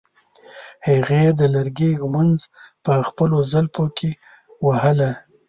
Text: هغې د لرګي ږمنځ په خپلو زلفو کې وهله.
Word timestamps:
هغې 0.87 1.25
د 1.39 1.41
لرګي 1.55 1.91
ږمنځ 2.01 2.37
په 2.85 2.93
خپلو 3.07 3.37
زلفو 3.51 3.85
کې 3.97 4.11
وهله. 4.65 5.11